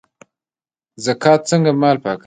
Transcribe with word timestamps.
زکات 1.05 1.41
څنګه 1.49 1.71
مال 1.81 1.97
پاکوي؟ 2.03 2.19